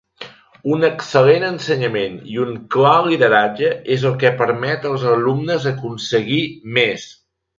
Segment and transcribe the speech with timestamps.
[0.75, 6.43] Un excel·lent ensenyament i un clar lideratge és el que permet als alumnes aconseguir
[6.79, 7.07] més.